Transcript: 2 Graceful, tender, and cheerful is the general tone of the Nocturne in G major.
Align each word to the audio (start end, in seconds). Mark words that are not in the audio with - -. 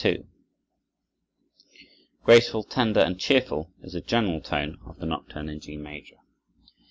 2 0.01 0.25
Graceful, 2.23 2.63
tender, 2.63 3.01
and 3.01 3.19
cheerful 3.19 3.69
is 3.83 3.93
the 3.93 4.01
general 4.01 4.41
tone 4.41 4.79
of 4.83 4.97
the 4.97 5.05
Nocturne 5.05 5.47
in 5.47 5.59
G 5.59 5.77
major. 5.77 6.15